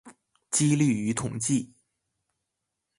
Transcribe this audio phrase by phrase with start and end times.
[0.49, 1.69] 機率與統計